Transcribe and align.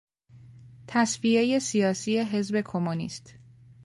تصفیهی 0.87 1.59
سیاسی 1.59 2.19
حزب 2.19 2.61
کمونیست 2.61 3.35